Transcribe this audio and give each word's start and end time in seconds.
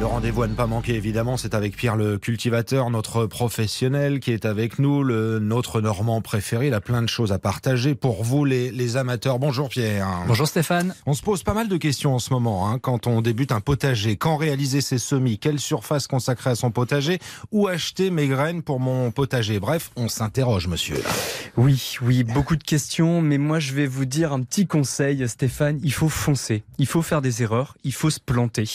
Le 0.00 0.06
rendez-vous 0.06 0.42
à 0.42 0.48
ne 0.48 0.54
pas 0.54 0.66
manquer, 0.66 0.96
évidemment, 0.96 1.36
c'est 1.36 1.54
avec 1.54 1.76
Pierre 1.76 1.96
le 1.96 2.18
cultivateur, 2.18 2.90
notre 2.90 3.26
professionnel 3.26 4.20
qui 4.20 4.32
est 4.32 4.44
avec 4.44 4.78
nous, 4.78 5.02
le, 5.02 5.38
notre 5.38 5.80
Normand 5.80 6.20
préféré. 6.20 6.66
Il 6.66 6.74
a 6.74 6.80
plein 6.80 7.00
de 7.00 7.08
choses 7.08 7.32
à 7.32 7.38
partager 7.38 7.94
pour 7.94 8.22
vous, 8.22 8.44
les, 8.44 8.70
les 8.70 8.96
amateurs. 8.96 9.38
Bonjour 9.38 9.68
Pierre. 9.68 10.08
Bonjour 10.26 10.46
Stéphane. 10.46 10.94
On 11.06 11.14
se 11.14 11.22
pose 11.22 11.42
pas 11.42 11.54
mal 11.54 11.68
de 11.68 11.76
questions 11.76 12.14
en 12.14 12.18
ce 12.18 12.32
moment 12.32 12.68
hein, 12.68 12.78
quand 12.78 13.06
on 13.06 13.22
débute 13.22 13.52
un 13.52 13.60
potager. 13.60 14.16
Quand 14.16 14.36
réaliser 14.36 14.80
ses 14.80 14.98
semis? 14.98 15.38
Quelle 15.38 15.58
surface 15.58 16.06
consacrer 16.06 16.50
à 16.50 16.54
son 16.54 16.70
potager? 16.70 17.18
Où 17.52 17.68
acheter 17.68 18.10
mes 18.10 18.26
graines 18.26 18.62
pour 18.62 18.80
mon 18.80 19.10
potager? 19.10 19.58
Bref, 19.58 19.90
on 19.96 20.08
s'interroge, 20.08 20.66
monsieur. 20.66 21.02
Oui, 21.56 21.96
oui, 22.02 22.24
beaucoup 22.24 22.56
de 22.56 22.64
questions, 22.64 23.22
mais 23.22 23.38
moi 23.38 23.60
je 23.60 23.72
vais 23.72 23.86
vous 23.86 24.04
dire 24.04 24.32
un 24.32 24.42
petit 24.42 24.66
conseil, 24.66 25.26
Stéphane. 25.28 25.78
Il 25.82 25.92
faut 25.92 26.08
foncer, 26.08 26.64
il 26.78 26.86
faut 26.86 27.02
faire 27.02 27.22
des 27.22 27.42
erreurs, 27.42 27.76
il 27.84 27.92
faut 27.92 28.10
se 28.10 28.20
planter. 28.20 28.68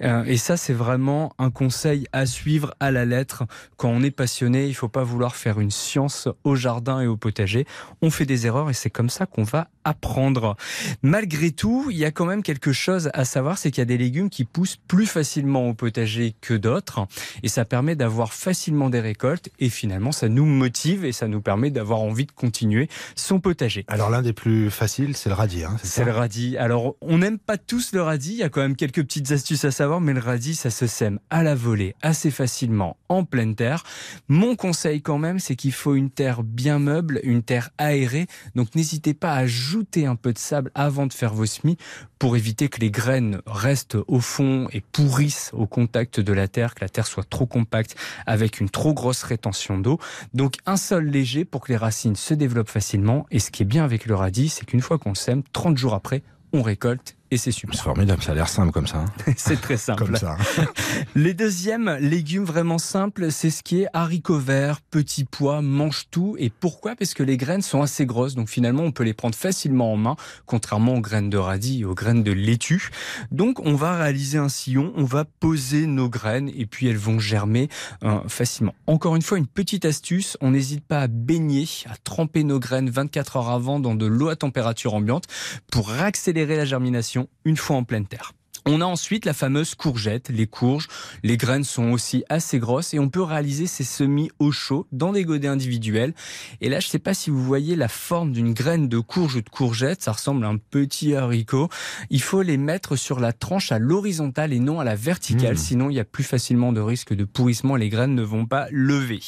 Euh, 0.00 0.24
et 0.24 0.38
ça, 0.38 0.53
c'est 0.56 0.72
vraiment 0.72 1.32
un 1.38 1.50
conseil 1.50 2.06
à 2.12 2.26
suivre 2.26 2.74
à 2.80 2.90
la 2.90 3.04
lettre. 3.04 3.44
Quand 3.76 3.88
on 3.88 4.02
est 4.02 4.10
passionné, 4.10 4.64
il 4.64 4.70
ne 4.70 4.74
faut 4.74 4.88
pas 4.88 5.04
vouloir 5.04 5.36
faire 5.36 5.60
une 5.60 5.70
science 5.70 6.28
au 6.44 6.56
jardin 6.56 7.00
et 7.00 7.06
au 7.06 7.16
potager. 7.16 7.66
On 8.02 8.10
fait 8.10 8.26
des 8.26 8.46
erreurs 8.46 8.70
et 8.70 8.74
c'est 8.74 8.90
comme 8.90 9.10
ça 9.10 9.26
qu'on 9.26 9.44
va 9.44 9.68
apprendre. 9.84 10.56
Malgré 11.02 11.50
tout, 11.50 11.88
il 11.90 11.96
y 11.96 12.04
a 12.04 12.10
quand 12.10 12.26
même 12.26 12.42
quelque 12.42 12.72
chose 12.72 13.10
à 13.14 13.24
savoir, 13.24 13.58
c'est 13.58 13.70
qu'il 13.70 13.80
y 13.80 13.82
a 13.82 13.86
des 13.86 13.98
légumes 13.98 14.30
qui 14.30 14.44
poussent 14.44 14.78
plus 14.88 15.06
facilement 15.06 15.68
au 15.68 15.74
potager 15.74 16.34
que 16.40 16.54
d'autres 16.54 17.06
et 17.42 17.48
ça 17.48 17.64
permet 17.64 17.96
d'avoir 17.96 18.32
facilement 18.32 18.90
des 18.90 19.00
récoltes 19.00 19.50
et 19.58 19.68
finalement 19.68 20.12
ça 20.12 20.28
nous 20.28 20.46
motive 20.46 21.04
et 21.04 21.12
ça 21.12 21.28
nous 21.28 21.40
permet 21.40 21.70
d'avoir 21.70 22.00
envie 22.00 22.26
de 22.26 22.32
continuer 22.32 22.88
son 23.14 23.40
potager. 23.40 23.84
Alors 23.88 24.10
l'un 24.10 24.22
des 24.22 24.32
plus 24.32 24.70
faciles, 24.70 25.16
c'est 25.16 25.28
le 25.28 25.34
radis. 25.34 25.64
Hein, 25.64 25.76
c'est 25.82 26.04
le 26.04 26.12
radis. 26.12 26.56
Alors 26.56 26.96
on 27.00 27.18
n'aime 27.18 27.38
pas 27.38 27.58
tous 27.58 27.92
le 27.92 28.02
radis, 28.02 28.32
il 28.32 28.38
y 28.38 28.42
a 28.42 28.48
quand 28.48 28.60
même 28.60 28.76
quelques 28.76 29.02
petites 29.02 29.30
astuces 29.32 29.64
à 29.64 29.70
savoir, 29.70 30.00
mais 30.00 30.12
le 30.12 30.20
radis 30.20 30.43
ça 30.52 30.68
se 30.68 30.86
sème 30.86 31.18
à 31.30 31.42
la 31.42 31.54
volée 31.54 31.94
assez 32.02 32.30
facilement 32.30 32.98
en 33.08 33.24
pleine 33.24 33.54
terre. 33.54 33.84
Mon 34.28 34.56
conseil 34.56 35.00
quand 35.00 35.16
même, 35.16 35.38
c'est 35.38 35.56
qu'il 35.56 35.72
faut 35.72 35.94
une 35.94 36.10
terre 36.10 36.42
bien 36.42 36.78
meuble, 36.78 37.20
une 37.22 37.42
terre 37.42 37.70
aérée. 37.78 38.26
Donc 38.54 38.74
n'hésitez 38.74 39.14
pas 39.14 39.32
à 39.32 39.38
ajouter 39.38 40.04
un 40.04 40.16
peu 40.16 40.34
de 40.34 40.38
sable 40.38 40.70
avant 40.74 41.06
de 41.06 41.14
faire 41.14 41.32
vos 41.32 41.46
semis 41.46 41.78
pour 42.18 42.36
éviter 42.36 42.68
que 42.68 42.80
les 42.80 42.90
graines 42.90 43.40
restent 43.46 43.96
au 44.06 44.20
fond 44.20 44.68
et 44.72 44.82
pourrissent 44.82 45.50
au 45.54 45.66
contact 45.66 46.20
de 46.20 46.32
la 46.34 46.48
terre, 46.48 46.74
que 46.74 46.84
la 46.84 46.90
terre 46.90 47.06
soit 47.06 47.28
trop 47.28 47.46
compacte 47.46 47.96
avec 48.26 48.60
une 48.60 48.68
trop 48.68 48.92
grosse 48.92 49.22
rétention 49.22 49.78
d'eau. 49.78 49.98
Donc 50.34 50.56
un 50.66 50.76
sol 50.76 51.06
léger 51.06 51.44
pour 51.44 51.62
que 51.62 51.72
les 51.72 51.78
racines 51.78 52.16
se 52.16 52.34
développent 52.34 52.70
facilement. 52.70 53.26
Et 53.30 53.38
ce 53.38 53.50
qui 53.50 53.62
est 53.62 53.66
bien 53.66 53.84
avec 53.84 54.04
le 54.04 54.14
radis, 54.14 54.50
c'est 54.50 54.66
qu'une 54.66 54.82
fois 54.82 54.98
qu'on 54.98 55.14
sème, 55.14 55.42
30 55.52 55.78
jours 55.78 55.94
après, 55.94 56.22
on 56.52 56.62
récolte 56.62 57.16
et 57.34 57.36
c'est 57.36 57.52
super. 57.52 57.74
C'est 57.74 57.82
formidable, 57.82 58.22
ça 58.22 58.32
a 58.32 58.34
l'air 58.34 58.48
simple 58.48 58.72
comme 58.72 58.86
ça. 58.86 58.98
Hein. 58.98 59.32
c'est 59.36 59.60
très 59.60 59.76
simple. 59.76 60.04
comme 60.04 60.16
ça. 60.16 60.36
Les 61.14 61.34
deuxièmes 61.34 61.96
légumes 62.00 62.44
vraiment 62.44 62.78
simples, 62.78 63.30
c'est 63.30 63.50
ce 63.50 63.62
qui 63.62 63.82
est 63.82 63.88
haricots 63.92 64.38
verts, 64.38 64.80
petits 64.80 65.24
pois, 65.24 65.60
mange 65.60 66.04
tout. 66.10 66.36
Et 66.38 66.50
pourquoi? 66.50 66.94
Parce 66.94 67.12
que 67.12 67.22
les 67.22 67.36
graines 67.36 67.62
sont 67.62 67.82
assez 67.82 68.06
grosses, 68.06 68.34
donc 68.34 68.48
finalement 68.48 68.84
on 68.84 68.92
peut 68.92 69.02
les 69.02 69.14
prendre 69.14 69.34
facilement 69.34 69.92
en 69.92 69.96
main, 69.96 70.16
contrairement 70.46 70.94
aux 70.94 71.00
graines 71.00 71.28
de 71.28 71.36
radis 71.36 71.80
et 71.80 71.84
aux 71.84 71.94
graines 71.94 72.22
de 72.22 72.32
laitue. 72.32 72.90
Donc 73.32 73.60
on 73.60 73.74
va 73.74 73.96
réaliser 73.96 74.38
un 74.38 74.48
sillon, 74.48 74.92
on 74.96 75.04
va 75.04 75.24
poser 75.24 75.86
nos 75.86 76.08
graines 76.08 76.50
et 76.56 76.66
puis 76.66 76.86
elles 76.86 76.96
vont 76.96 77.18
germer 77.18 77.68
euh, 78.04 78.20
facilement. 78.28 78.74
Encore 78.86 79.16
une 79.16 79.22
fois, 79.22 79.38
une 79.38 79.48
petite 79.48 79.84
astuce, 79.84 80.36
on 80.40 80.52
n'hésite 80.52 80.84
pas 80.84 81.00
à 81.00 81.06
baigner, 81.08 81.66
à 81.86 81.96
tremper 81.96 82.44
nos 82.44 82.60
graines 82.60 82.90
24 82.90 83.36
heures 83.36 83.50
avant 83.50 83.80
dans 83.80 83.94
de 83.94 84.06
l'eau 84.06 84.28
à 84.28 84.36
température 84.36 84.94
ambiante 84.94 85.24
pour 85.72 85.90
accélérer 85.90 86.56
la 86.56 86.64
germination 86.64 87.23
une 87.44 87.56
fois 87.56 87.76
en 87.76 87.84
pleine 87.84 88.06
terre. 88.06 88.32
On 88.66 88.80
a 88.80 88.86
ensuite 88.86 89.26
la 89.26 89.34
fameuse 89.34 89.74
courgette, 89.74 90.30
les 90.30 90.46
courges. 90.46 90.88
Les 91.22 91.36
graines 91.36 91.64
sont 91.64 91.92
aussi 91.92 92.24
assez 92.30 92.58
grosses 92.58 92.94
et 92.94 92.98
on 92.98 93.10
peut 93.10 93.22
réaliser 93.22 93.66
ces 93.66 93.84
semis 93.84 94.30
au 94.38 94.52
chaud 94.52 94.86
dans 94.90 95.12
des 95.12 95.24
godets 95.24 95.48
individuels. 95.48 96.14
Et 96.62 96.70
là, 96.70 96.80
je 96.80 96.86
ne 96.86 96.90
sais 96.90 96.98
pas 96.98 97.12
si 97.12 97.28
vous 97.28 97.44
voyez 97.44 97.76
la 97.76 97.88
forme 97.88 98.32
d'une 98.32 98.54
graine 98.54 98.88
de 98.88 98.98
courge 99.00 99.36
ou 99.36 99.42
de 99.42 99.50
courgette. 99.50 100.00
Ça 100.00 100.12
ressemble 100.12 100.46
à 100.46 100.48
un 100.48 100.56
petit 100.56 101.14
haricot. 101.14 101.68
Il 102.08 102.22
faut 102.22 102.40
les 102.40 102.56
mettre 102.56 102.96
sur 102.96 103.20
la 103.20 103.34
tranche 103.34 103.70
à 103.70 103.78
l'horizontale 103.78 104.54
et 104.54 104.60
non 104.60 104.80
à 104.80 104.84
la 104.84 104.94
verticale. 104.94 105.54
Mmh. 105.54 105.58
Sinon, 105.58 105.90
il 105.90 105.96
y 105.96 106.00
a 106.00 106.06
plus 106.06 106.24
facilement 106.24 106.72
de 106.72 106.80
risque 106.80 107.12
de 107.12 107.24
pourrissement. 107.24 107.76
Les 107.76 107.90
graines 107.90 108.14
ne 108.14 108.22
vont 108.22 108.46
pas 108.46 108.68
lever. 108.70 109.20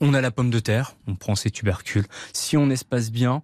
On 0.00 0.14
a 0.14 0.20
la 0.20 0.30
pomme 0.30 0.50
de 0.50 0.60
terre, 0.60 0.96
on 1.08 1.16
prend 1.16 1.34
ses 1.34 1.50
tubercules. 1.50 2.06
Si 2.32 2.56
on 2.56 2.70
espace 2.70 3.10
bien, 3.10 3.42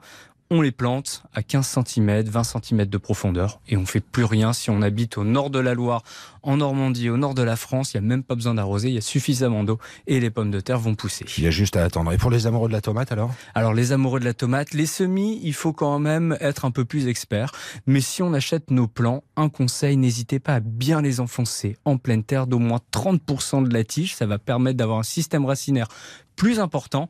on 0.51 0.61
les 0.61 0.73
plante 0.73 1.25
à 1.35 1.43
15 1.43 1.81
cm, 1.85 2.23
20 2.23 2.45
cm 2.45 2.85
de 2.87 2.99
profondeur 2.99 3.61
et 3.69 3.77
on 3.77 3.87
fait 3.87 4.01
plus 4.01 4.25
rien. 4.25 4.53
Si 4.53 4.71
on 4.71 4.83
habite 4.83 5.19
au 5.19 5.25
nord 5.25 5.51
de 5.51 5.59
la 5.59 5.75
Loire, 5.75 6.03
en 6.43 6.59
Normandie, 6.59 7.11
au 7.11 7.17
nord 7.17 7.35
de 7.35 7.43
la 7.43 7.57
France, 7.57 7.93
il 7.93 8.01
n'y 8.01 8.07
a 8.07 8.09
même 8.09 8.23
pas 8.23 8.37
besoin 8.37 8.55
d'arroser, 8.55 8.89
il 8.89 8.95
y 8.95 8.99
a 8.99 9.03
suffisamment 9.03 9.65
d'eau 9.65 9.79
et 10.07 10.21
les 10.21 10.31
pommes 10.31 10.53
de 10.53 10.61
terre 10.61 10.79
vont 10.79 10.95
pousser. 10.95 11.25
Il 11.37 11.45
y 11.45 11.47
a 11.49 11.51
juste 11.51 11.77
à 11.77 11.85
attendre. 11.85 12.13
Et 12.13 12.19
pour 12.19 12.31
les 12.31 12.47
amoureux 12.47 12.69
de 12.69 12.73
la 12.73 12.81
tomate 12.81 13.11
alors? 13.11 13.35
Alors 13.55 13.75
les 13.75 13.93
amoureux 13.93 14.21
de 14.21 14.25
la 14.25 14.35
tomate, 14.35 14.73
les 14.73 14.87
semis, 14.87 15.41
il 15.43 15.55
faut 15.55 15.73
quand 15.73 15.99
même 15.99 16.37
être 16.41 16.65
un 16.65 16.71
peu 16.71 16.85
plus 16.85 17.09
expert. 17.09 17.51
Mais 17.87 18.01
si 18.01 18.23
on 18.23 18.33
achète 18.33 18.71
nos 18.71 18.87
plants, 18.87 19.25
un 19.37 19.49
conseil, 19.49 19.97
n'hésitez 19.97 20.39
pas 20.39 20.55
à 20.55 20.61
bien 20.61 21.03
les 21.03 21.19
enfoncer 21.19 21.77
en 21.85 21.97
pleine 21.97 22.23
terre 22.23 22.47
d'au 22.47 22.61
moins 22.61 22.81
30% 22.93 23.67
de 23.67 23.73
la 23.73 23.83
tige. 23.83 24.15
Ça 24.15 24.27
va 24.27 24.39
permettre 24.39 24.77
d'avoir 24.77 24.99
un 24.99 25.05
système 25.05 25.45
racinaire 25.45 25.89
plus 26.37 26.61
important. 26.61 27.09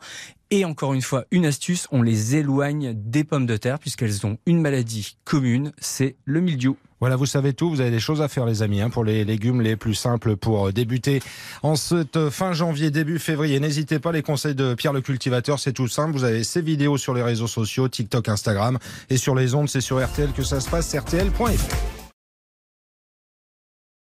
Et 0.51 0.65
encore 0.65 0.95
une 0.95 1.03
fois, 1.03 1.25
une 1.33 1.45
astuce, 1.45 1.89
on 1.91 2.03
les 2.03 2.37
éloigne 2.37 2.93
des 2.95 3.25
pommes 3.25 3.47
de 3.47 3.57
terre 3.57 3.79
puisqu'elles 3.79 4.27
ont 4.27 4.39
une 4.47 4.61
maladie 4.61 5.17
commune, 5.25 5.73
c'est 5.79 6.17
le 6.25 6.41
mildiou. 6.41 6.77
Voilà, 7.01 7.17
vous 7.17 7.27
savez 7.27 7.53
tout, 7.53 7.69
vous 7.69 7.83
avez 7.83 7.91
des 7.91 8.01
choses 8.01 8.23
à 8.23 8.29
faire 8.29 8.47
les 8.47 8.63
amis, 8.63 8.81
hein, 8.81 8.89
pour 8.89 9.05
les 9.05 9.25
légumes 9.25 9.61
les 9.61 9.77
plus 9.77 9.95
simples 9.95 10.37
pour 10.37 10.73
débuter 10.73 11.21
en 11.63 11.77
cette 11.77 12.31
fin 12.31 12.55
janvier, 12.55 12.91
début 12.91 13.19
février. 13.19 13.61
N'hésitez 13.61 13.99
pas, 13.99 14.13
les 14.13 14.23
conseils 14.23 14.55
de 14.55 14.73
Pierre 14.75 14.95
le 14.95 15.03
cultivateur, 15.03 15.59
c'est 15.59 15.75
tout 15.75 15.89
simple. 15.89 16.13
Vous 16.13 16.25
avez 16.25 16.43
ces 16.43 16.63
vidéos 16.63 16.97
sur 16.97 17.13
les 17.13 17.23
réseaux 17.23 17.49
sociaux, 17.49 17.89
TikTok, 17.89 18.29
Instagram, 18.29 18.79
et 19.11 19.19
sur 19.19 19.35
les 19.35 19.55
ondes, 19.55 19.69
c'est 19.69 19.83
sur 19.83 20.03
RTL 20.03 20.33
que 20.33 20.43
ça 20.43 20.61
se 20.61 20.71
passe, 20.71 20.95
rtl.fr. 20.97 21.96